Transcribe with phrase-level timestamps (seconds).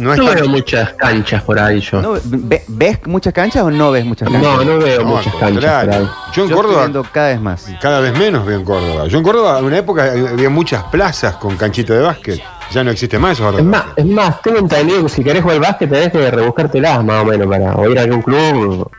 [0.00, 2.00] no veo muchas canchas por ahí yo.
[2.00, 4.42] ¿No, ve- ¿Ves muchas canchas o no ves muchas canchas?
[4.56, 6.00] No, no veo No, muchas canchas por ahí.
[6.00, 7.66] Yo en Yo estoy Córdoba viendo cada vez más.
[7.80, 9.06] cada vez menos veo en Córdoba.
[9.06, 12.40] Yo en Córdoba en una época había muchas plazas con canchito de básquet.
[12.72, 13.58] Ya no existe más eso ahora.
[13.58, 17.04] Es más, es más, tengo entendido que si querés jugar al básquet tenés que rebuscártelas
[17.04, 18.90] más o menos para o ir a algún club.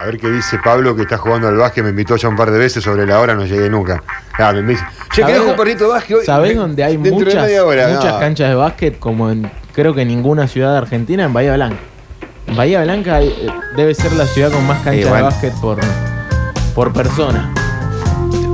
[0.00, 2.52] A ver qué dice Pablo que está jugando al básquet, me invitó ya un par
[2.52, 4.00] de veces sobre la hora, no llegué nunca.
[4.38, 6.24] Ah, me dice, che, ¿querés ¿Sabés jugar un partito de básquet hoy?
[6.24, 8.18] ¿Sabés dónde hay de muchas, muchas No.
[8.20, 11.78] canchas de básquet como en creo que ninguna ciudad de Argentina en Bahía Blanca?
[12.56, 13.32] Bahía Blanca eh,
[13.76, 15.16] debe ser la ciudad con más canchas bueno.
[15.16, 15.78] de básquet por,
[16.74, 17.52] por persona.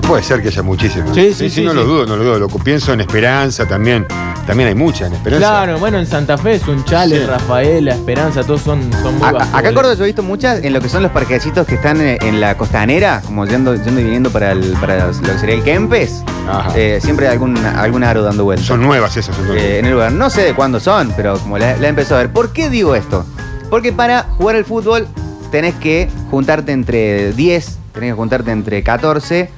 [0.07, 1.15] Puede ser que haya muchísimas.
[1.15, 1.77] Sí, sí, sí, no sí.
[1.77, 2.39] lo dudo, no lo dudo.
[2.39, 4.07] Lo que pienso en Esperanza también.
[4.47, 5.47] También hay muchas en Esperanza.
[5.49, 7.25] Claro, bueno, en Santa Fe es un Chale, Sí.
[7.27, 9.75] Rafaela, Esperanza, todos son, son muy A- acá en basquetboleros.
[9.75, 12.41] Córdoba yo he visto muchas en lo que son los parquecitos que están eh, en
[12.43, 16.23] la costanera, como yendo, yendo y viniendo para, el, para lo que sería el Kempes.
[16.47, 16.73] Ajá.
[16.77, 18.67] Eh, siempre hay algún, algún aro dando vueltas.
[18.67, 19.63] Son nuevas esas entonces.
[19.65, 20.13] Eh, en el lugar.
[20.13, 22.31] No sé de cuándo son, pero como la, la he empezado a ver.
[22.33, 23.25] ¿Por qué digo esto?
[23.71, 25.07] Porque para jugar al fútbol
[25.51, 29.49] tenés que juntarte entre 10, tenés que juntarte entre 14,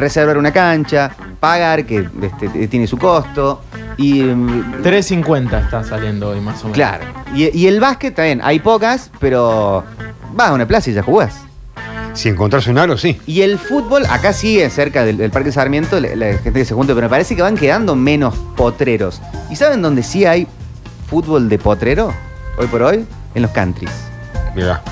[0.00, 3.62] reservar una cancha, pagar, que este, tiene su costo.
[3.96, 6.74] Y mm, 3.50 está saliendo hoy más o menos.
[6.74, 7.04] claro.
[7.34, 9.84] Y, y el básquet también, hay pocas, pero
[10.32, 11.42] vas a una plaza y ya jugás.
[12.12, 13.20] Si encontrás un aro, sí.
[13.26, 16.74] Y el fútbol, acá sí, cerca del, del Parque Sarmiento, la, la gente que se
[16.74, 19.20] junta, pero me parece que van quedando menos potreros.
[19.48, 20.48] ¿Y saben dónde sí hay
[21.08, 22.12] fútbol de potrero?
[22.58, 23.92] Hoy por hoy, en los countries.
[24.56, 24.82] Mirá,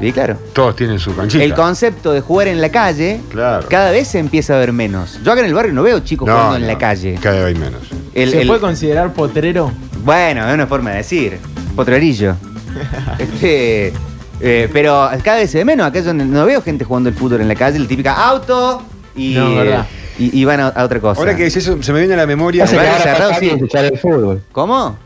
[0.00, 0.36] Y claro.
[0.52, 1.42] todos tienen su canchita.
[1.42, 3.66] El concepto de jugar en la calle Claro.
[3.68, 5.18] cada vez se empieza a ver menos.
[5.24, 7.18] Yo acá en el barrio no veo chicos No, jugando en la calle.
[7.20, 7.80] Cada vez hay menos.
[8.14, 9.72] El- ¿Se el- puede considerar potrero?
[10.04, 11.38] bueno, es una forma de decir.
[11.74, 12.36] Potrerillo.
[13.18, 13.92] este,
[14.40, 15.86] eh, pero cada vez se ve menos.
[15.86, 18.82] Acá yo no- veo gente jugando el fútbol en la calle, el típica auto
[19.16, 19.86] y, No, verdad.
[20.18, 21.20] y, y van a, a otra cosa.
[21.20, 22.66] Ahora que decís eso, se me viene a la memoria.
[22.66, 23.50] Cerrado, sí.
[23.50, 24.42] el fútbol.
[24.52, 24.96] ¿Cómo?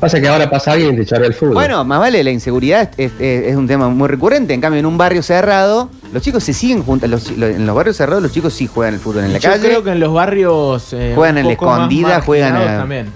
[0.00, 1.54] Pasa que ahora pasa alguien y te echar el fútbol.
[1.54, 4.54] Bueno, más vale, la inseguridad es, es- es un tema muy recurrente.
[4.54, 7.10] En cambio, en un barrio cerrado, los chicos se siguen juntos.
[7.10, 9.50] los- lo- en los barrios cerrados, los chicos sí juegan el fútbol en la Yo
[9.50, 9.66] calle.
[9.66, 10.92] creo que en los barrios.
[10.92, 13.06] eh, Juegan en la escondida, juegan a- también.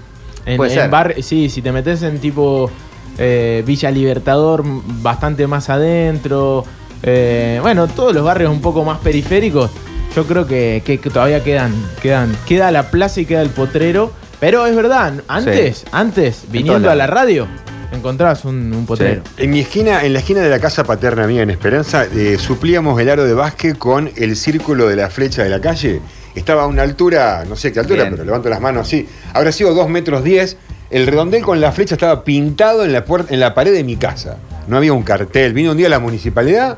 [0.45, 0.89] En, Puede en ser.
[0.89, 2.69] bar- sí, si te metes en tipo
[3.17, 4.63] eh, Villa Libertador,
[5.01, 6.65] bastante más adentro.
[7.05, 9.69] eh, bueno, todos los barrios un poco más periféricos.
[10.15, 12.35] Yo creo que, que- que todavía quedan, quedan.
[12.47, 14.11] Queda la plaza y queda el potrero.
[14.43, 17.47] Pero es verdad, antes, antes, viniendo a la radio,
[17.93, 19.21] encontrabas un, un potrero.
[19.37, 22.99] En mi esquina, en la esquina de la casa paterna mía en Esperanza, eh, suplíamos
[22.99, 26.01] el aro de básquet con el círculo de la flecha de la calle.
[26.35, 28.15] Estaba a una altura, no sé qué altura, Bien.
[28.15, 29.07] pero levanto las manos así.
[29.33, 30.57] Habrá sido 2 metros 10.
[30.89, 33.95] El redondel con la flecha estaba pintado en la, puerta, en la pared de mi
[33.95, 34.39] casa.
[34.67, 35.53] No había un cartel.
[35.53, 36.75] Vino un día la municipalidad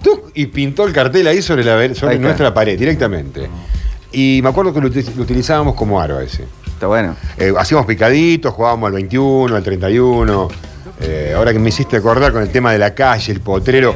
[0.00, 0.30] ¡tuc!
[0.34, 1.74] y pintó el cartel ahí sobre, la,
[2.18, 3.50] nuestra pared directamente.
[4.12, 6.44] Y me acuerdo que lo, lo utilizábamos como aro a ese.
[6.80, 7.14] Está bueno.
[7.36, 10.48] Eh, hacíamos picaditos, jugábamos al 21, al 31.
[11.02, 13.94] Eh, ahora que me hiciste acordar con el tema de la calle, el potrero.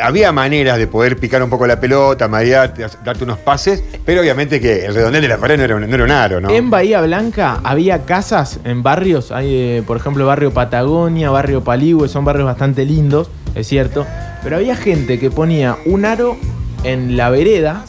[0.00, 4.60] Había maneras de poder picar un poco la pelota, marearte, darte unos pases, pero obviamente
[4.60, 6.50] que el redondel de la pared no era, un- no era un aro, ¿no?
[6.50, 12.06] En Bahía Blanca había casas en barrios, hay eh, por ejemplo barrio Patagonia, barrio Paligüe,
[12.08, 14.06] son barrios bastante lindos, es cierto,
[14.44, 16.36] pero había gente que ponía un aro
[16.84, 17.84] en la vereda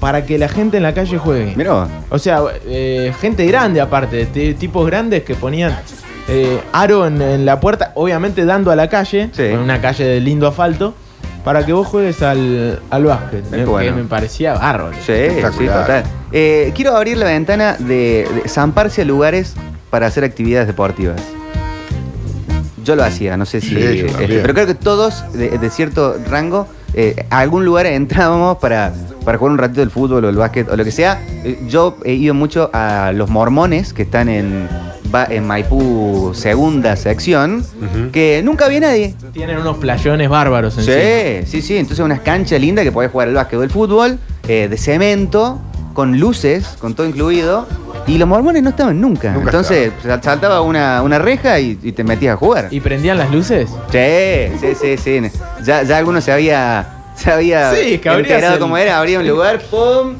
[0.00, 1.52] para que la gente en la calle juegue.
[1.56, 1.86] Mirá.
[2.08, 5.78] O sea, eh, gente grande aparte, de tipos grandes que ponían
[6.28, 9.50] eh, aro en, en la puerta, obviamente dando a la calle, Sí.
[9.50, 10.94] con una calle de lindo asfalto,
[11.44, 13.94] para que vos juegues al, al básquet, eh, bueno.
[13.96, 14.94] que me parecía bárbaro.
[15.04, 15.12] Sí,
[15.58, 16.04] sí, total.
[16.32, 19.54] Eh, quiero abrir la ventana de, de zamparse a lugares
[19.90, 21.20] para hacer actividades deportivas.
[22.84, 23.68] Yo lo hacía, no sé si.
[23.68, 28.58] Sí, este, pero creo que todos, de, de cierto rango, eh, a algún lugar entrábamos
[28.58, 28.92] para,
[29.24, 31.20] para jugar un ratito del fútbol o el básquet o lo que sea.
[31.44, 34.68] Eh, yo he ido mucho a los mormones que están en,
[35.42, 37.64] Maipú, segunda sección,
[38.12, 39.14] que nunca había nadie.
[39.32, 40.84] Tienen unos playones bárbaros en
[41.44, 41.76] Sí, sí, sí.
[41.76, 45.58] Entonces unas canchas lindas que podés jugar el básquet o el fútbol, eh, de cemento,
[45.94, 47.66] con luces, con todo incluido.
[48.06, 49.32] Y los mormones no estaban nunca.
[49.32, 52.68] Nunca Entonces sal- saltaba una, una reja y, y te metías a jugar.
[52.70, 53.68] ¿Y prendían las luces?
[53.90, 55.30] Sí, sí, sí, sí.
[55.64, 59.26] Ya, ya algunos se había, se había Sí, es que el- cómo era, abría un
[59.28, 60.14] lugar, ¡pum!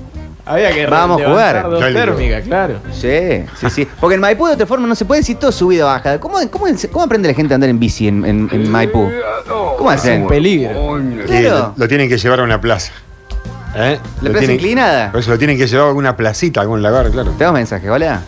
[0.46, 1.70] Había que Vamos a jugar.
[1.70, 2.74] dos térmicas, claro.
[2.92, 3.88] Sí, sí, sí.
[4.00, 6.18] Porque en Maipú de otra forma no se puede decir todo subida bajada.
[6.18, 9.08] ¿Cómo, cómo, cómo aprende la gente a andar en bici en, en- en Maipú?
[9.78, 10.22] ¿Cómo Es hacen?
[10.22, 10.98] un peligro.
[10.98, 11.50] Sí, Claro.
[11.58, 12.90] lo, lo tienen que llevar a una plaza.
[13.76, 13.98] ¿Eh?
[14.00, 15.12] La Lo plaza tienen- inclinada.
[15.12, 17.30] Por eso lo tienen que llevar a alguna placita, a algún lugar, claro.
[17.38, 18.22] Tenemos mensaje, hola.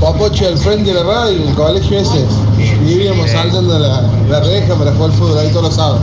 [0.00, 2.24] Papoche al frente de la radio, en el colegio ese.
[2.84, 6.00] Vivíamos saltando la, la reja para jugar fútbol ahí todos los sábados.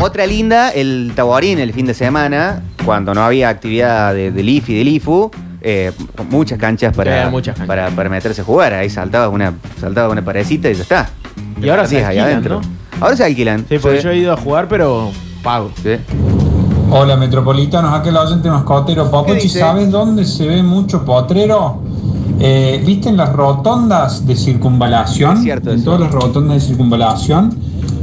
[0.00, 4.72] Otra linda, el Taborín el fin de semana, cuando no había actividad de- del IFI
[4.72, 5.30] y del IFU,
[5.60, 5.92] eh,
[6.30, 7.66] muchas canchas para, Sí, muchas canchas.
[7.68, 8.72] Para, para meterse a jugar.
[8.72, 11.10] Ahí saltaba una, saltaba una parecita y ya está.
[11.60, 12.60] Y ahora Metías ahí adentro.
[12.62, 12.68] ¿no?
[13.04, 13.66] Ahora se alquilan.
[13.68, 14.04] Sí, porque Sí.
[14.04, 15.10] yo he ido a jugar, pero
[15.42, 15.70] pago.
[15.82, 15.96] Sí.
[16.90, 19.04] Hola Metropolitanos, aquel oyente mascotero.
[19.04, 19.48] ¿Qué Papuchi?
[19.50, 21.82] ¿sabes dónde se ve mucho potrero?
[22.40, 25.36] Eh, ¿Viste en las rotondas de circunvalación?
[25.36, 25.84] Es cierto en eso.
[25.84, 27.54] todas las rotondas de circunvalación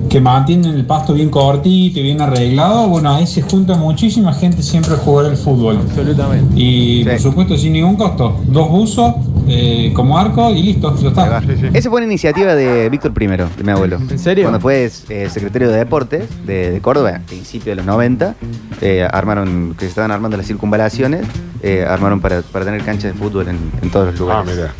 [0.09, 2.87] que mantienen el pasto bien cortito y bien arreglado.
[2.87, 5.77] Bueno, ahí se junta muchísima gente siempre a jugar al fútbol.
[5.77, 6.59] Absolutamente.
[6.59, 7.09] Y Sí.
[7.09, 8.39] por supuesto sin ningún costo.
[8.47, 9.15] Dos buzos
[9.49, 11.29] eh, como arco y listo, ya está.
[11.29, 11.41] va.
[11.41, 11.67] Sí, sí.
[11.73, 13.97] Esa fue una iniciativa de Víctor I, de mi abuelo.
[14.09, 14.43] ¿En serio?
[14.45, 18.35] Cuando fue eh, secretario de Deportes de, de Córdoba, a principios de los 90,
[18.81, 21.25] eh, armaron, que se estaban armando las circunvalaciones,
[21.63, 24.55] eh, armaron para, para tener canchas de fútbol en, en todos los Ah, lugares.
[24.55, 24.73] mira.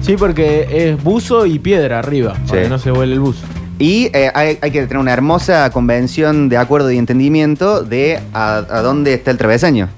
[0.00, 3.40] Sí, porque es buzo y piedra arriba, para que no se vuele el buzo.
[3.78, 8.56] Y eh, hay, hay que tener una hermosa convención de acuerdo y entendimiento de a,
[8.56, 9.88] a dónde está el travesaño.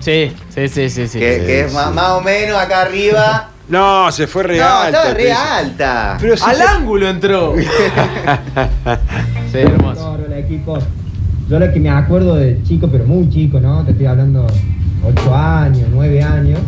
[0.00, 1.08] Sí, sí, sí, sí.
[1.08, 1.18] sí.
[1.18, 1.76] que, que es sí.
[1.76, 3.50] más, más o menos acá arriba.
[3.66, 4.86] No, se fue no, real.
[4.94, 6.18] estaba re alta.
[6.20, 7.54] Pero si ¡Al se- ángulo entró!
[9.52, 10.18] sí, hermoso.
[10.26, 10.78] El equipo.
[11.48, 13.82] Yo lo que me acuerdo de chico, pero muy chico, ¿no?
[13.84, 14.46] Te estoy hablando
[15.02, 16.60] 8 años, 9 años.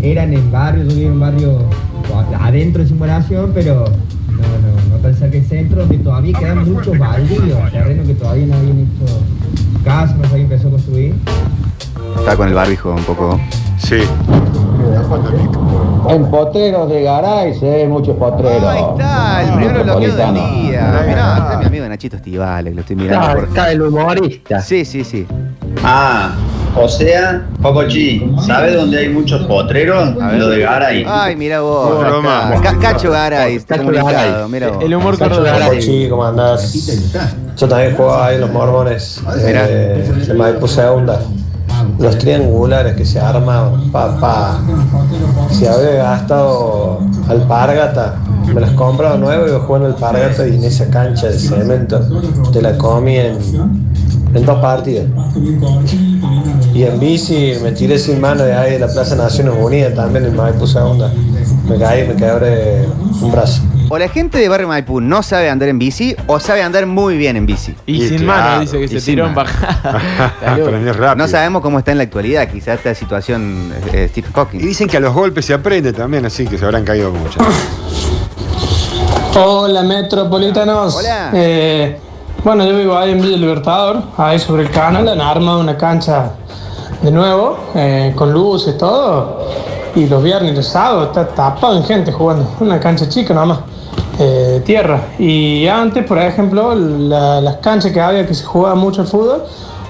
[0.00, 1.58] Eran en barrios, yo vivía en un barrio
[2.40, 3.84] adentro de simulación, pero
[5.40, 8.46] no, no, no tan cerca del centro, donde todavía quedan muchos baldíos, terrenos que todavía
[8.46, 9.20] no habían hecho
[9.84, 11.14] casas, no se había empezado a construir.
[12.18, 13.40] Está con el barbijo un poco.
[13.78, 14.00] Sí.
[16.08, 18.64] En potreros de Garay se ven muchos potreros.
[18.64, 21.02] Ahí está, el primer bloqueo del día.
[21.06, 23.44] Mirá, está mi amigo Nachito Estivales, que lo estoy mirando Está, por.
[23.44, 24.60] está el humorista.
[24.60, 25.26] Sí, sí, sí.
[25.84, 26.32] Ah,
[26.80, 30.14] o sea, Pocochi, ¿sabes dónde hay muchos potreros?
[30.20, 30.38] A ver.
[30.38, 31.04] Lo de Garay.
[31.08, 32.04] Ay, mira vos.
[32.04, 32.60] No.
[32.62, 34.48] Ca- Cacho Garay, está Cacho comunicado.
[34.48, 34.84] Mira vos.
[34.84, 35.42] El humor Cacho.
[35.42, 36.08] Garay.
[36.08, 36.72] ¿cómo andás?
[37.56, 39.66] Yo también jugaba ahí en los Mormones, Mirá.
[39.68, 41.20] eh, de Maipú Segunda.
[41.98, 44.60] Los triangulares que se arman, papá.
[45.50, 48.16] Si había gastado alpargata,
[48.54, 52.00] me las compraba nuevo y iba jugando alpargata y en esa cancha de cemento
[52.52, 53.38] te la comí en,
[54.34, 55.06] en dos partidas.
[56.74, 60.26] Y en bici me tiré sin mano de ahí de la Plaza Naciones Unidas también
[60.26, 61.12] en Maipú Segunda.
[61.68, 62.86] Me caí y me quebré
[63.20, 63.62] un brazo.
[63.90, 67.16] O la gente de Barrio Maipú no sabe andar en bici o sabe andar muy
[67.16, 67.74] bien en bici.
[67.86, 71.14] Y, Y sin claro, mano, dice que y se tiró en bajada.
[71.16, 74.58] No sabemos cómo está en la actualidad, quizás esta situación eh, Steve Y Hawking.
[74.58, 77.40] dicen que a los golpes se aprende también, así que se habrán caído mucho.
[79.34, 80.94] Hola metropolitanos.
[80.96, 81.30] Hola.
[81.34, 81.98] Eh,
[82.44, 86.32] bueno, yo vivo ahí en Villa Libertador, ahí sobre el canal, han armado una cancha
[87.02, 89.38] de nuevo, eh, con luces, todo.
[89.94, 92.46] Y los viernes y los sábados está tapado en gente jugando.
[92.60, 93.58] Una cancha chica nomás,
[94.18, 95.00] eh, de tierra.
[95.18, 99.42] Y antes, por ejemplo, la- las canchas que había que se jugaba mucho el fútbol,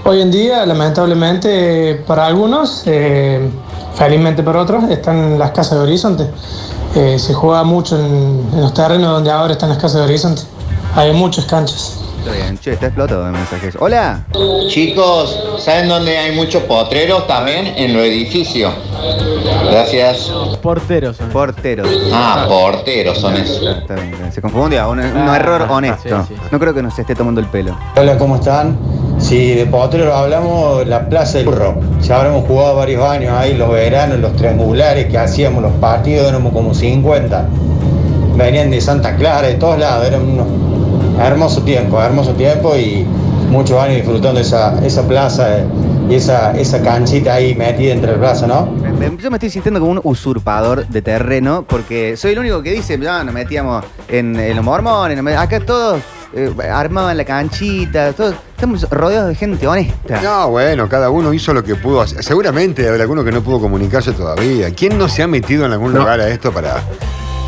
[0.05, 3.51] hoy en día, lamentablemente, para algunos, eh,
[3.95, 6.31] felizmente para otros, están las casas de Horizonte.
[6.95, 10.43] Eh, se juega mucho en, en los terrenos donde ahora están las casas de Horizonte.
[10.97, 12.01] Hay muchas canchas.
[12.19, 13.77] Está bien, che, está explotado de mensajes.
[13.79, 14.25] Hola.
[14.69, 17.67] Chicos, ¿saben dónde hay muchos potreros también?
[17.77, 18.73] En los edificios.
[19.71, 20.31] Gracias.
[20.63, 21.29] Porteros son.
[21.31, 21.85] Portero.
[22.13, 23.57] Ah, porteros son esos.
[23.57, 24.33] Está bien, está bien.
[24.33, 24.91] se confundió.
[24.91, 26.25] Un, un Ah, error honesto.
[26.29, 26.41] sí, sí.
[26.51, 27.77] No creo que nos esté tomando el pelo.
[27.97, 28.77] Hola, ¿cómo están?
[29.19, 31.81] Si de Potrero hablamos, la Plaza del Burro.
[32.03, 36.53] Ya habremos jugado varios años ahí, los veranos, los triangulares que hacíamos, los partidos, éramos
[36.53, 37.47] como 50.
[38.37, 40.47] Venían de Santa Clara, de todos lados, era unos
[41.21, 43.05] hermoso tiempo, hermoso tiempo y
[43.51, 45.65] muchos años disfrutando esa, esa plaza eh,
[46.11, 48.69] y esa, esa canchita ahí metida entre la plaza, ¿no?
[49.21, 52.97] Yo me estoy sintiendo como un usurpador de terreno porque soy el único que dice,
[52.99, 56.01] no, nos metíamos en, en los mormones, acá todos
[56.35, 60.21] eh, armaban la canchita, todos estamos rodeados de gente honesta.
[60.23, 62.23] No, bueno, cada uno hizo lo que pudo hacer.
[62.23, 64.71] Seguramente habrá alguno que no pudo comunicarse todavía.
[64.75, 66.01] ¿Quién no se ha metido en algún No.
[66.01, 66.83] lugar a esto para,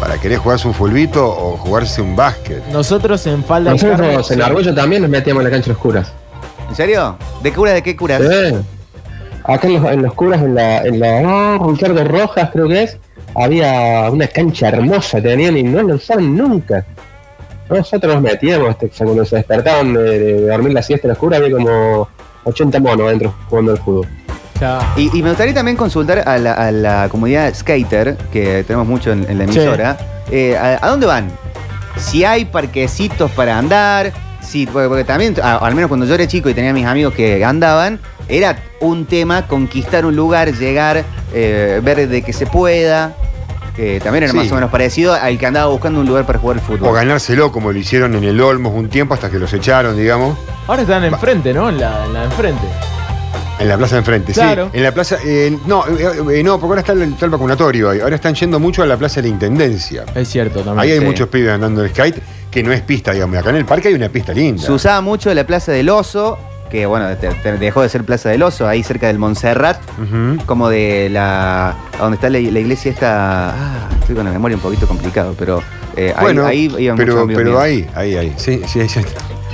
[0.01, 2.65] para querer jugarse un fulbito o jugarse un básquet?
[2.73, 4.15] Nosotros en falda y carne.
[4.15, 6.13] Nosotros en Argüello también nos metíamos en la cancha oscuras.
[6.69, 7.17] ¿En serio?
[7.43, 8.23] ¿De cura de qué curas?
[8.23, 8.57] Sí.
[9.45, 12.83] Acá en los, en los curas, en la, en la oh, Ricardo Rojas creo que
[12.85, 12.99] es,
[13.35, 16.85] había una cancha hermosa, tenían y no la usaban nunca.
[17.69, 21.11] Nosotros nos metíamos, este, o sea, cuando se despertaban de, de dormir la siesta en
[21.11, 22.09] los curas, había como
[22.45, 24.07] 80 monos adentro jugando al fútbol.
[24.97, 29.13] Y, y me gustaría también consultar a la, a la comunidad skater, que tenemos mucho
[29.13, 29.59] en, en la Sí.
[29.59, 29.97] emisora,
[30.31, 31.31] eh, a, a dónde van?
[31.97, 36.27] Si hay parquecitos para andar, si, porque, porque también, a- al menos cuando yo era
[36.27, 37.99] chico y tenía mis amigos que andaban,
[38.29, 43.15] era un tema conquistar un lugar, llegar, eh, ver de que se pueda.
[43.77, 44.37] que también era Sí.
[44.39, 46.89] más o menos parecido al que andaba buscando un lugar para jugar al fútbol.
[46.89, 50.37] O ganárselo como lo hicieron en el Olmos un tiempo hasta que los echaron, digamos.
[50.67, 51.69] Ahora están enfrente, ¿no?
[51.71, 52.67] En la, en la de enfrente.
[53.61, 54.71] En la plaza de enfrente, Claro.
[54.73, 54.79] sí.
[54.79, 55.19] En la plaza.
[55.25, 58.01] eh, no, eh, eh, no, porque ahora está el, está el vacunatorio ahí.
[58.01, 60.05] Ahora están yendo mucho a la plaza de la intendencia.
[60.15, 60.79] Es cierto también.
[60.81, 61.05] Ahí hay sí.
[61.05, 63.37] muchos pibes andando en skate que no es pista, digamos.
[63.37, 64.63] Acá en el parque hay una pista linda.
[64.63, 66.39] Se usaba mucho la Plaza del Oso,
[66.71, 69.79] que bueno, te- te- dejó de ser Plaza del Oso, ahí cerca del Montserrat,
[70.47, 71.77] como de la.
[71.99, 73.51] donde está la, la iglesia esta.
[73.51, 75.63] Ah, estoy con la memoria un poquito complicado, pero
[75.97, 77.63] eh, ahí, Bueno, ahí iban muchos pero, amigos pero míos.
[77.63, 78.35] ahí, ahí, ahí.
[78.37, 79.03] Sí, sí, ahí está.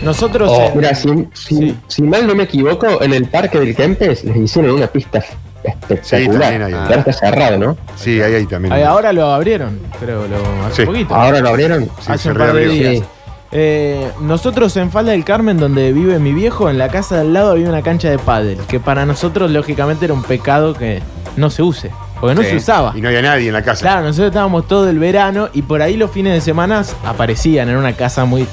[0.02, 1.76] Nosotros Oh, en- mira, si, si- Sí.
[1.88, 5.22] si mal no me equivoco, en el parque del Kempes les hicieron una pista
[5.64, 6.40] espectacular.
[6.40, 6.72] también hay.
[6.74, 7.76] Ahora está cerrado, ¿no?
[7.96, 8.72] Sí, ahí, ahí también.
[8.72, 10.36] ahí ahora lo abrieron, creo, lo,
[10.66, 10.86] hace Sí.
[10.86, 11.14] poquito.
[11.14, 11.84] Ahora lo abrieron.
[12.00, 12.72] Sí, hace un par de reabrió.
[12.72, 12.98] días.
[12.98, 13.04] Sí.
[13.52, 17.32] Eh, nosotros en Falda del Carmen, donde vive mi viejo, en la casa de al
[17.32, 21.00] lado había una cancha de pádel, que para nosotros lógicamente era un pecado que
[21.36, 22.50] no se use, porque no Sí.
[22.50, 22.92] se usaba.
[22.96, 23.80] Y no había nadie en la casa.
[23.82, 27.76] Claro, nosotros estábamos todo el verano y por ahí los fines de semana aparecían en
[27.76, 28.46] una casa muy...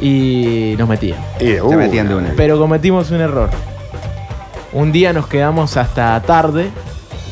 [0.00, 1.18] y nos metían.
[1.40, 2.32] Y, uh, Se metían de una.
[2.36, 3.50] Pero cometimos un error.
[4.72, 6.70] Un día nos quedamos hasta tarde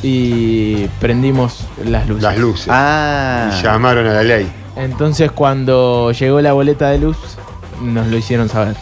[0.02, 2.22] y prendimos las luces.
[2.22, 2.66] Las luces.
[2.70, 3.50] Ah.
[3.58, 4.50] Y llamaron a la ley.
[4.76, 7.16] Entonces cuando llegó la boleta de luz,
[7.82, 8.76] nos lo hicieron saber.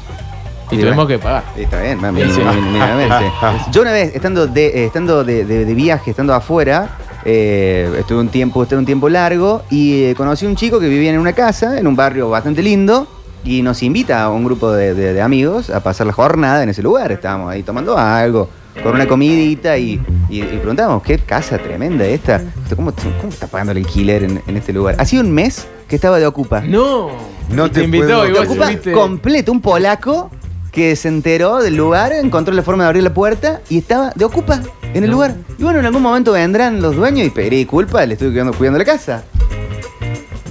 [0.71, 1.45] Y Y tuvimos que pagar.
[1.57, 2.35] Está bien, Sí, mínimamente.
[2.35, 2.41] sí.
[2.41, 3.33] mínimamente.
[3.73, 6.89] Yo una vez, estando de, eh, estando de, de- de viaje, estando afuera,
[7.25, 10.89] eh, estuve un tiempo, estuve un tiempo largo y eh, conocí a un chico que
[10.89, 13.07] vivía en una casa, en un barrio bastante lindo,
[13.45, 16.69] y nos invita a un grupo de, de- de amigos a pasar la jornada en
[16.71, 17.13] ese lugar.
[17.13, 18.49] Estábamos ahí tomando algo,
[18.83, 22.43] con una comidita y, y, y preguntábamos, qué casa tremenda esta.
[22.75, 24.97] ¿Cómo, cómo está pagando el alquiler en, en este lugar?
[24.99, 26.61] Hacía un mes que estaba de ocupa.
[26.63, 27.09] No.
[27.51, 30.31] No Y te invitó puedo ocupa completo, un polaco
[30.73, 34.25] que se enteró del lugar, encontró la forma de abrir la puerta y estaba de
[34.25, 34.61] ocupa
[34.95, 35.17] en el No.
[35.17, 35.35] lugar.
[35.59, 38.79] Y bueno, en algún momento vendrán los dueños y pediré disculpas, le estoy cuidando, cuidando
[38.79, 39.23] la casa.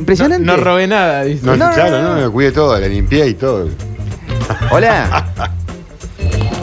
[0.04, 0.46] Impresionante.
[0.46, 1.46] No, no robé nada, dice.
[1.46, 3.70] No, No, no, claro, no, no, me cuidé todo, la limpié y todo.
[4.70, 5.28] Hola.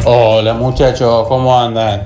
[0.04, 2.02] Hola muchachos, ¿cómo andan?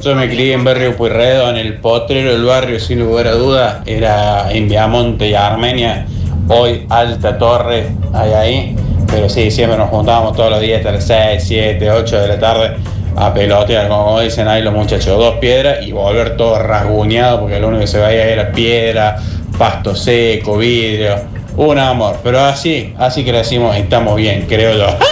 [0.00, 3.78] Yo me crié en Barrio Pueyrredón, en el potrero del barrio, sin lugar a dudas,
[3.84, 6.06] era en Viamonte y Armenia,
[6.46, 8.76] hoy Alta Torre, hay ahí,
[9.10, 12.38] pero sí, siempre nos juntábamos todos los días hasta las 6, 7, 8 de la
[12.38, 12.76] tarde
[13.16, 17.68] a pelotear, como dicen ahí los muchachos, dos piedras y volver todo rasguñado porque lo
[17.68, 19.16] único que se veía era piedra,
[19.56, 21.16] pasto seco, vidrio,
[21.56, 24.86] un amor, pero así, así crecimos y estamos bien, creo yo.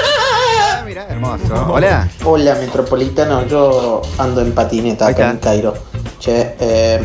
[0.96, 1.66] Ah, hermoso.
[1.70, 2.08] Hola.
[2.24, 3.46] Hola, Metropolitano.
[3.46, 5.74] Yo ando en patineta acá en Cairo.
[6.18, 7.00] Che, eh,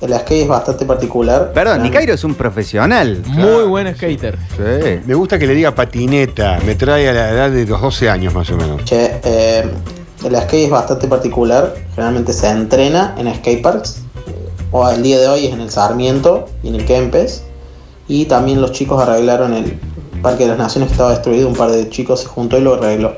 [0.00, 1.52] el skate es bastante particular.
[1.52, 3.22] Perdón, Nicairo es un profesional.
[3.26, 4.38] Muy buen skater.
[4.56, 5.00] Sí.
[5.06, 8.34] Me gusta que le diga patineta, me trae a la edad de los 12 años
[8.34, 8.84] más o menos.
[8.84, 9.64] Che, eh,
[10.24, 11.74] el skate es bastante particular.
[11.94, 14.05] Generalmente se entrena en skateparks.
[14.76, 17.44] O al día de hoy es en el Sarmiento y en el Kempes.
[18.08, 19.80] Y también los chicos arreglaron el
[20.20, 21.48] Parque de las Naciones que estaba destruido.
[21.48, 23.14] Un par de chicos se juntó y lo arregló.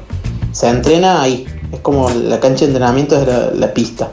[0.52, 1.46] Se entrena ahí.
[1.72, 4.08] Es como la cancha de entrenamiento es la, la pista.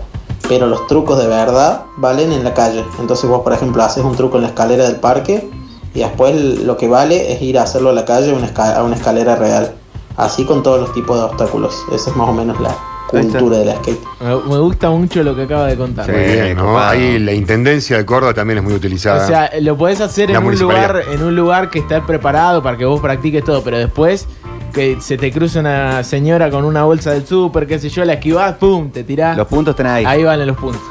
[0.49, 2.83] Pero los trucos de verdad valen en la calle.
[2.99, 5.47] Entonces vos, por ejemplo, haces un truco en la escalera del parque
[5.93, 9.35] y después lo que vale es ir a hacerlo a la calle a una, escalera
[9.35, 9.71] real.
[10.17, 11.75] Así con todos los tipos de obstáculos.
[11.93, 12.75] Esa es más o menos la.
[13.21, 13.99] Cultura del skate.
[14.21, 16.09] Me gusta mucho lo que acaba de contar.
[16.09, 19.23] Ahí la intendencia de Córdoba también es muy utilizada.
[19.23, 22.77] O sea, lo podés hacer en un lugar, en un lugar que esté preparado para
[22.77, 24.27] que vos practiques todo, pero después
[24.73, 28.13] que se te cruza una señora con una bolsa del súper, qué sé yo, la
[28.13, 29.37] esquivás, pum, te tirás.
[29.37, 30.03] Los puntos están ahí.
[30.05, 30.81] Ahí valen los puntos.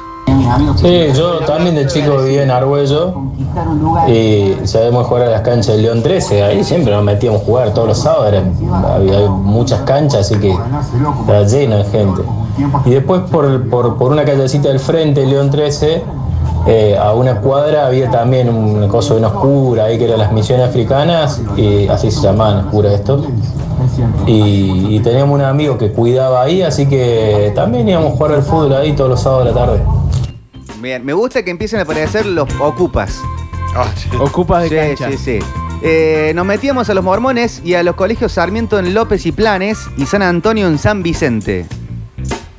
[0.77, 3.15] Sí, yo también de chico vivía en Argüello
[4.09, 6.43] y sabemos jugar a las canchas del León 13.
[6.43, 8.27] Ahí siempre nos metíamos a jugar todos los sábados.
[8.33, 10.51] era- había muchas canchas, así que
[11.21, 12.23] estaba lleno de gente.
[12.85, 16.03] Y después por, por, por una callecita del frente, del León 13,
[16.67, 20.33] eh, a una cuadra había también un coso de una oscura ahí que eran las
[20.33, 23.23] misiones africanas, y así se llamaban oscuras esto.
[24.27, 28.43] Y, y teníamos un amigo que cuidaba ahí, así que también íbamos a jugar al
[28.43, 29.83] fútbol ahí todos los sábados de la tarde.
[30.85, 33.19] Bien, me gusta que empiecen a aparecer los ocupas.
[33.75, 34.09] Ah, sí.
[34.21, 35.11] Ocupas de Sí, cancha.
[35.11, 35.39] sí, sí.
[35.83, 39.79] Eh, nos metíamos a los mormones y a los colegios Sarmiento en López y Planes
[39.97, 41.65] y San Antonio en San Vicente.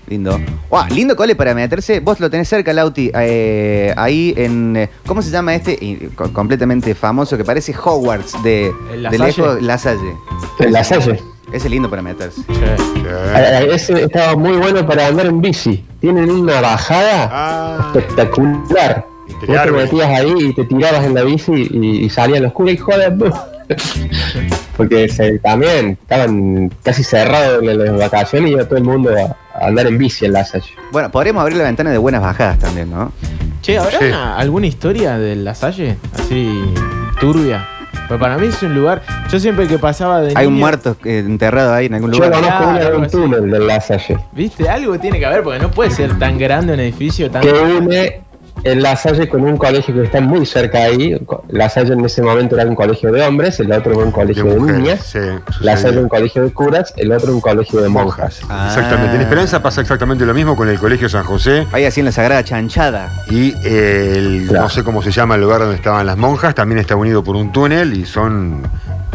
[0.08, 0.40] Lindo.
[0.70, 2.00] Guau, lindo cole para meterse.
[2.00, 3.12] Vos lo tenés cerca, Lauti.
[3.14, 4.76] eh, ahí en.
[4.76, 5.74] eh, ¿Cómo se llama este?
[5.80, 9.34] Y co- completamente famoso que parece Hogwarts de, ¿El La de Salle?
[9.38, 9.62] lejos.
[9.62, 10.14] La Salle.
[10.60, 11.20] En la Salle.
[11.52, 12.42] Ese es lindo para meterse.
[12.48, 12.54] Che.
[12.78, 13.04] Sí.
[13.08, 15.86] Eh, Ese estaba muy bueno para andar en bici.
[16.06, 19.08] Tienen una bajada Ah, espectacular.
[19.48, 22.76] Vos te metías ahí y te tirabas en la bici y, y salían los curas
[22.76, 23.16] y joder.
[24.78, 29.60] Porque se- también estaban casi cerrados en las vacaciones y iba todo el mundo a,
[29.60, 30.70] a andar en bici en la Salle.
[30.92, 33.12] Bueno, podríamos abrir la ventana de buenas bajadas también, ¿no?
[33.64, 34.06] Che, ¿habrá Sí.
[34.38, 35.98] alguna historia de la Salle?
[36.14, 36.72] Así
[37.20, 37.68] turbia.
[38.08, 39.02] Pero para mí es un lugar.
[39.32, 40.34] Yo siempre que pasaba de.
[40.36, 42.34] Hay un muerto eh, enterrado ahí en algún Yo lugar.
[42.34, 44.18] conozco Claro, una de un túnel de La Salle.
[44.32, 44.70] ¿Viste?
[44.70, 47.42] Algo tiene que haber, porque no puede ser tan grande un edificio tan.
[47.42, 48.22] que une
[48.66, 51.16] en La Salle con un colegio que está muy cerca ahí.
[51.50, 54.44] La Salle en ese momento era un colegio de hombres, el otro era un colegio
[54.44, 55.00] de, mujeres, niñas.
[55.06, 55.20] sí,
[55.62, 55.78] La.
[55.78, 58.42] Salle un colegio de curas, el otro un colegio de monjas.
[58.50, 58.66] Ah.
[58.68, 59.16] Exactamente.
[59.16, 62.12] En Esperanza pasa exactamente lo mismo con el Colegio San José Ahí así en la
[62.12, 63.12] Sagrada Chanchada.
[63.30, 64.64] y el, Claro.
[64.64, 67.36] no sé cómo se llama el lugar donde estaban las monjas, también está unido por
[67.36, 68.64] un túnel y son.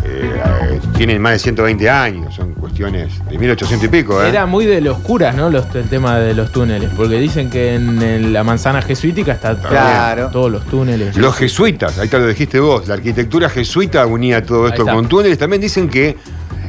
[0.05, 0.41] eh,
[0.71, 4.29] eh, tienen más de 120 años, son cuestiones de 1800 y pico, ¿eh?
[4.29, 5.51] Era muy de los curas, ¿no?
[5.51, 6.91] Los, el tema de los túneles.
[6.97, 10.29] Porque dicen que en, la manzana jesuítica está todo- Claro.
[10.33, 11.17] todos los túneles.
[11.17, 15.39] Los jesuitas, ahí te lo dijiste vos, la arquitectura jesuita unía todo esto con túneles.
[15.39, 16.17] También dicen que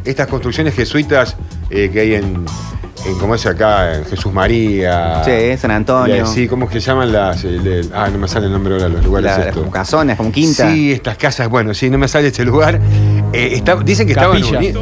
[0.03, 1.35] estas construcciones jesuitas
[1.69, 2.43] eh, que hay en,
[3.05, 5.23] en, como es acá, en Jesús María.
[5.23, 6.17] Sí, San Antonio.
[6.17, 7.43] la- sí, ¿cómo es que se llaman las?
[7.45, 9.57] el- el- ah, no me sale el nombre ahora de los lugares La- estos.
[9.59, 10.69] como casonas, como quinta.
[10.71, 12.79] Sí, estas casas, bueno, sí, no me sale este lugar.
[13.33, 14.75] Eh, está- dicen que estaban unidas.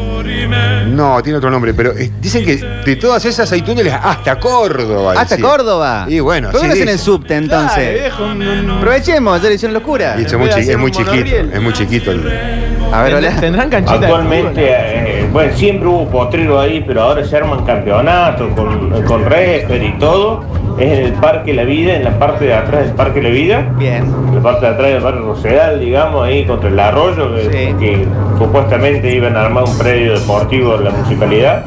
[0.88, 5.14] No, tiene otro nombre, pero eh, dicen que de todas esas hay túneles hasta Córdoba.
[5.18, 5.38] Hasta.
[5.38, 6.06] Córdoba.
[6.08, 7.76] Y bueno, ¿Por qué sí no hacen el subte entonces?
[7.78, 10.16] Dale, dejo un- un- Aprovechemos, ya le hicieron locura.
[10.20, 12.12] Y es muy, chi- es muy chiquito, es muy chiquito.
[12.12, 12.59] el-
[12.92, 13.42] A ver, ¿Tendrán, hola.
[13.42, 19.04] tendrán canchita Actualmente, eh, bueno, siempre hubo potrero ahí, pero ahora se arman campeonatos con,
[19.04, 20.44] con refer y todo.
[20.80, 23.68] Es en el Parque La Vida, en la parte de atrás del Parque La Vida.
[23.78, 24.06] Bien.
[24.30, 27.76] En la parte de atrás del barrio Rosedal, digamos, ahí contra el arroyo, que, Sí.
[27.80, 31.66] que supuestamente iban a armar un predio deportivo de la municipalidad.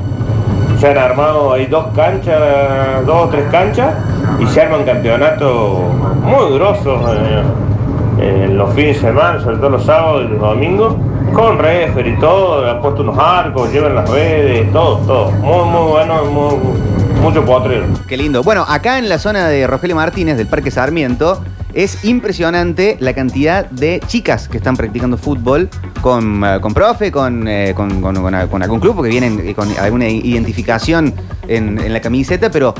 [0.80, 2.40] Se han armado ahí dos canchas,
[3.06, 3.94] dos o tres canchas,
[4.40, 5.78] y se arman campeonatos
[6.24, 7.00] muy grosos
[8.18, 10.94] eh, en los fines de semana, sobre todo los sábados y los domingos,
[11.32, 15.30] con refer y todo, han puesto unos arcos, llevan las redes, todo, todo.
[15.32, 17.86] Muy, muy bueno, muy- mucho potrero.
[18.08, 18.42] Qué lindo.
[18.42, 21.40] Bueno, acá en la zona de Rogelio Martínez, del Parque Sarmiento,
[21.72, 25.70] es impresionante la cantidad de chicas que están practicando fútbol
[26.02, 30.08] con, eh, con profe, con, eh, con, con- algún club, porque vienen eh, con alguna
[30.08, 31.14] identificación
[31.48, 32.74] en, la camiseta, pero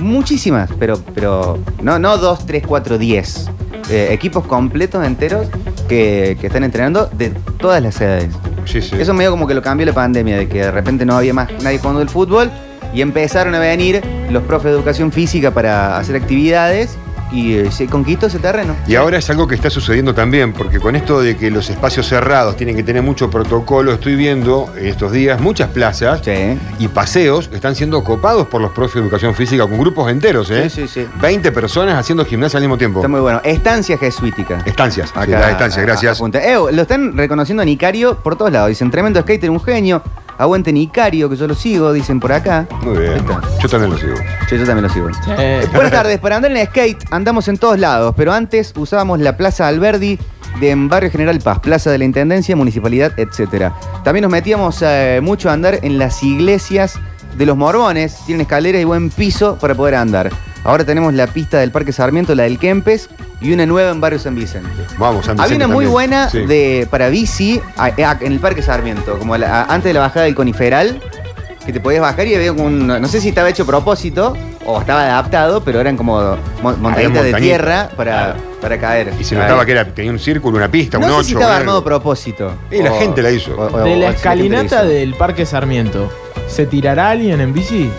[0.00, 3.48] muchísimas, pero, pero no, no dos, tres, cuatro, diez.
[3.88, 5.48] Eh, equipos completos, enteros,
[5.90, 8.32] que, que están entrenando de todas las edades.
[8.64, 8.94] Sí, sí.
[8.96, 11.50] Eso medio como que lo cambió la pandemia, de que de repente no había más
[11.62, 12.48] nadie jugando el fútbol
[12.94, 16.96] y empezaron a venir los profes de educación física para hacer actividades
[17.32, 18.74] y eh, se conquistó ese terreno.
[18.86, 22.06] Y ahora es algo que está sucediendo también, porque con esto de que los espacios
[22.08, 26.58] cerrados tienen que tener mucho protocolo, estoy viendo en estos días muchas plazas Sí.
[26.78, 30.50] y paseos que están siendo copados por los profes de educación física con grupos enteros,
[30.50, 30.68] ¿eh?
[30.70, 31.06] Sí, sí, sí.
[31.20, 33.00] 20 personas haciendo gimnasia al mismo tiempo.
[33.00, 33.40] Está muy bueno.
[33.44, 34.62] Estancia jesuítica.
[34.66, 36.20] Estancias, sí, las estancias, gracias.
[36.20, 38.68] Eh, lo están reconociendo a Nicario por todos lados.
[38.68, 40.02] Dicen, tremendo skater, un genio.
[40.40, 42.66] Aguante Nicario, que yo lo sigo, dicen por acá.
[42.82, 43.12] Muy bien.
[43.12, 43.40] Ahí está.
[43.60, 44.14] Yo también lo sigo.
[44.48, 45.08] Sí, yo también lo sigo.
[45.38, 49.36] Eh, Buenas tardes, para andar en skate andamos en todos lados, pero antes usábamos la
[49.36, 50.18] Plaza Alberdi
[50.58, 53.70] de en Barrio General Paz, Plaza de la Intendencia, Municipalidad, etc.
[54.02, 56.98] También nos metíamos eh, mucho a andar en las iglesias
[57.36, 60.30] de los Mormones, tienen escaleras y buen piso para poder andar.
[60.64, 63.08] Ahora tenemos la pista del Parque Sarmiento, la del Kempes,
[63.40, 64.68] y una nueva en Barrio San Vicente.
[64.98, 66.40] Vamos, San Había Vicente una muy buena Sí.
[66.44, 70.00] de para bici a- a- en el Parque Sarmiento, como la- a- antes de la
[70.00, 71.00] bajada del Coniferal,
[71.64, 74.36] que te podías bajar y había como un, no sé si estaba hecho a propósito
[74.66, 77.40] o estaba adaptado, pero eran como mon- montaditas de montañitas.
[77.40, 79.12] tierra para, para caer.
[79.18, 81.24] Y se notaba que era, tenía un círculo, una pista, No un sé 8.
[81.28, 82.52] si estaba armado a propósito.
[82.70, 83.54] Y la O- gente la hizo.
[83.54, 86.10] o- o- de la escalinata del Parque Sarmiento,
[86.48, 87.90] ¿se tirará alguien en bici?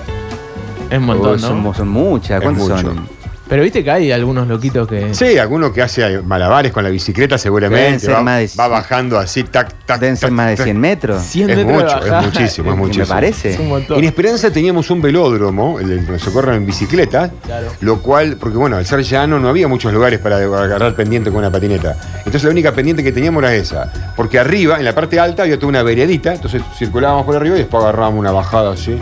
[0.91, 1.39] Es un montón, Oh, ¿no?
[1.39, 2.81] son, son muchas, ¿cuántos mucho.
[2.81, 3.21] son?
[3.47, 5.13] Pero viste que hay algunos loquitos que.
[5.13, 7.99] Sí, alguno que hace malabares con la bicicleta Deben seguramente.
[7.99, 9.99] ser Va, más de- va bajando así, tac, tac.
[9.99, 10.63] Deben ser tac, más de tac.
[10.67, 11.21] 100 metros.
[11.23, 12.19] 100 Es metros de mucho, bajada.
[12.19, 13.07] es muchísimo, es Me muchísimo.
[13.07, 13.49] parece.
[13.53, 13.97] Es un montón.
[13.99, 17.67] En Esperanza teníamos un velódromo, el donde se corren en bicicleta, Claro.
[17.81, 21.39] lo cual, porque bueno, al ser llano no había muchos lugares para agarrar pendiente con
[21.39, 21.97] una patineta.
[22.19, 23.91] Entonces la única pendiente que teníamos era esa.
[24.15, 27.59] Porque arriba, en la parte alta, había toda una veredita, entonces circulábamos por arriba y
[27.59, 28.97] después agarrábamos una bajada así.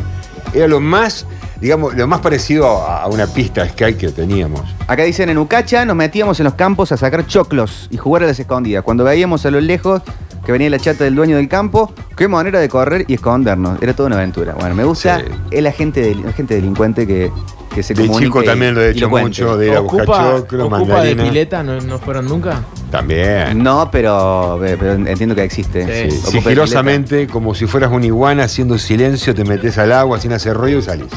[0.56, 1.28] Era lo más,
[1.62, 4.62] digamos, lo más parecido a a una pista skate que teníamos.
[4.88, 8.28] Acá dicen en Ucacha nos metíamos en los campos a sacar choclos y jugar a
[8.28, 8.84] las escondidas.
[8.84, 10.02] Cuando veíamos a lo lejos
[10.46, 13.82] que venía la chata del dueño del campo, qué manera de correr y escondernos.
[13.82, 14.54] Era toda una aventura.
[14.60, 15.26] Bueno, me gusta Sí.
[15.52, 17.32] es la gente, del- la gente delincuente que,
[17.74, 19.28] que se De comunica chico y- también lo he y hecho cuente.
[19.30, 21.24] mucho, de ir a buscar ¿Ocupa, choclo, ocupa de mandarina.
[21.24, 21.64] pileta?
[21.64, 22.64] ¿No, no fueron nunca?
[22.90, 23.62] También.
[23.62, 26.10] No, pero, pero entiendo que existe.
[26.10, 26.12] Sí.
[26.12, 30.20] Sí, Ocupa de sigilosamente, como si fueras una iguana haciendo silencio, te metes al agua
[30.20, 31.08] sin hacer ruido y salís.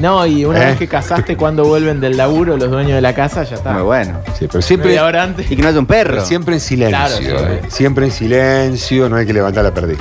[0.00, 0.66] No, y una ¿Eh?
[0.66, 3.72] vez que casaste, cuando vuelven del laburo los dueños de la casa, ya está.
[3.72, 4.18] Muy bueno.
[4.34, 5.50] Sí, pero siempre, Media hora antes.
[5.50, 6.10] Y que no haya un perro.
[6.14, 6.98] pero siempre en silencio.
[7.30, 7.62] Claro, eh.
[7.68, 9.98] Siempre en silencio, no hay que levantar la perdiz.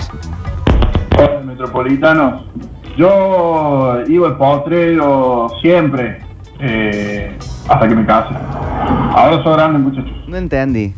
[1.18, 2.44] Hola, metropolitanos.
[2.98, 6.20] Yo iba al potrero siempre,
[6.60, 8.34] eh, hasta que me case.
[9.14, 10.12] Ahora soy grande, muchachos.
[10.28, 10.94] No entendí.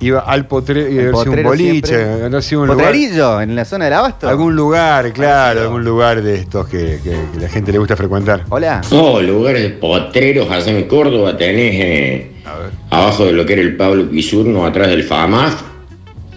[0.00, 2.94] Iba al potrero, iba a El haber sido un boliche, no sé, un lugar.
[3.42, 4.28] En la zona del abasto.
[4.28, 8.44] Algún lugar, claro, algún lugar de estos que, que- que la gente le gusta frecuentar.
[8.48, 8.80] Hola.
[8.92, 12.30] Oh, lugares potreros allá en Córdoba tenés eh,
[12.90, 15.62] abajo de lo que era el Pablo Pisurno, atrás del FAMAF,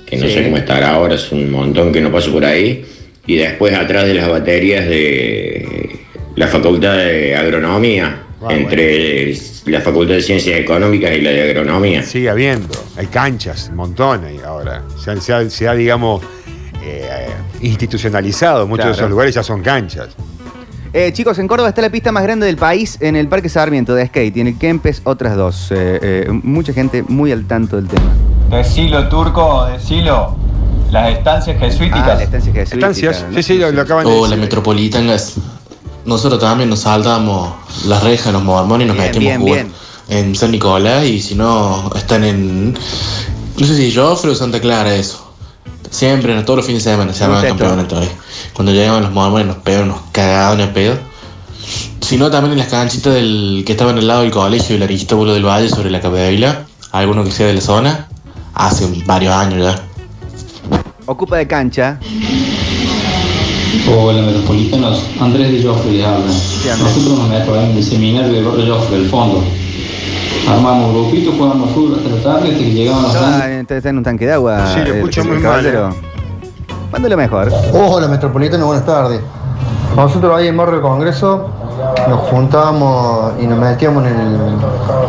[0.06, 0.34] que no Sí.
[0.34, 2.84] sé cómo estará ahora, es un montón que no paso por ahí,
[3.28, 6.00] y después atrás de las baterías de
[6.36, 12.02] la Facultad de Agronomía, Ah, entre la Facultad de Ciencias Económicas y la de Agronomía.
[12.04, 14.84] Sigue habiendo, hay canchas, un montón ahí ahora.
[15.04, 16.24] Se ha, se ha- se ha, digamos,
[16.84, 17.28] eh,
[17.62, 20.10] institucionalizado, muchos de esos lugares ya son canchas.
[20.94, 23.96] Eh, chicos, en Córdoba está la pista más grande del país en el Parque Sarmiento
[23.96, 24.36] de skate.
[24.38, 25.72] Y en el Kempes otras dos.
[25.72, 28.12] Eh, eh, mucha gente muy al tanto del tema.
[28.50, 30.36] Decilo, turco, decilo.
[30.92, 32.02] Las estancias jesuíticas.
[32.04, 32.98] Ah, las estancias jesuíticas.
[32.98, 34.38] Estancias, sí, sí, lo, lo acaban de decir.
[34.38, 35.36] metropolitanas.
[36.06, 37.54] Nosotros también nos saltamos
[37.86, 39.66] las rejas en los mormones y nos Bien, metimos bien, a jugar
[40.08, 40.26] bien.
[40.26, 42.74] en San Nicolás y si no, están en.
[43.58, 45.28] No sé si Joffre o Santa Clara, eso.
[45.90, 47.58] Siempre, todos los fines de semana se Contento.
[47.58, 48.10] campeonato ahí.
[48.54, 50.98] Cuando llegaban los mormones nos pegan unos cagados de pedo.
[52.00, 54.88] Si no, también en las canchitas del que estaban al lado del colegio de la
[54.88, 58.08] Riquita Bulo del Valle sobre la Capdevila, alguno que sea de la zona,
[58.54, 59.84] hace varios años ya.
[61.06, 62.00] Ocupa de cancha.
[63.90, 66.26] Hola metropolitanos, Andrés de Joffre les habla.
[66.28, 69.44] Nosotros nos metemos en el seminario de barrio Joffre, el fondo.
[70.50, 73.98] Armamos grupitos, jugamos fútbol hasta la tarde, hasta que llegaban los Está, está- está en
[73.98, 74.66] un tanque de agua.
[74.74, 75.90] Sí, lo el- escucho el muy mal, caballero.
[76.92, 77.52] Mándalo mejor.
[77.74, 79.22] Hola Metropolitano, buenas tardes.
[79.96, 81.50] Nosotros ahí en Barrio Congreso
[82.10, 84.40] nos juntábamos y nos metíamos en el,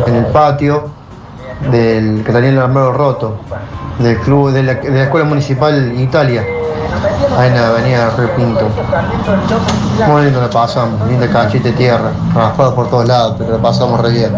[0.07, 0.85] en el patio
[1.71, 3.37] del que tenía el armario roto,
[3.99, 6.43] del club de la, de la Escuela Municipal Italia,
[7.37, 8.69] ahí en la avenida Río Pinto.
[10.07, 13.99] Muy lindo la pasamos, linda canchita de tierra, raspado por todos lados, pero la pasamos
[14.01, 14.31] re bien.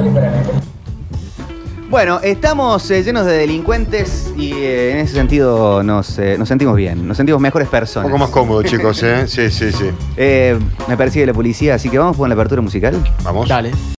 [1.90, 6.76] Bueno, estamos eh, llenos de delincuentes y eh, en ese sentido nos, eh, nos sentimos
[6.76, 8.08] bien, nos sentimos mejores Un personas.
[8.10, 9.28] poco más cómodo, chicos, ¿eh?
[9.28, 9.92] Sí, sí, sí.
[10.18, 12.96] Eh, me persigue la policía, así que vamos con la apertura musical.
[13.24, 13.48] Vamos.
[13.48, 13.72] Dale.